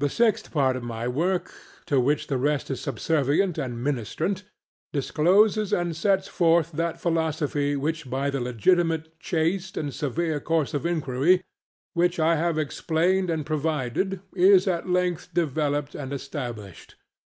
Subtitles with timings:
[0.00, 1.54] The sixth part of my work
[1.86, 4.42] (to which the rest is subservient and ministrant)
[4.92, 10.84] discloses and sets forth that philosophy which by the legitimate, chaste, and severe course of
[10.84, 11.44] inquiry
[11.94, 16.96] which I have explained and provided is at length developed and established.